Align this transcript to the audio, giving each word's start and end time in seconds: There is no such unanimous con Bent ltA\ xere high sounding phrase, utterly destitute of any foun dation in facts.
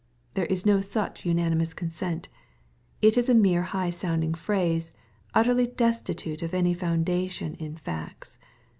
There 0.33 0.47
is 0.47 0.65
no 0.65 0.81
such 0.81 1.27
unanimous 1.27 1.75
con 1.75 1.89
Bent 1.99 2.27
ltA\ 3.03 3.45
xere 3.45 3.61
high 3.65 3.91
sounding 3.91 4.33
phrase, 4.33 4.91
utterly 5.35 5.67
destitute 5.67 6.41
of 6.41 6.55
any 6.55 6.73
foun 6.73 7.05
dation 7.05 7.55
in 7.57 7.75
facts. 7.75 8.39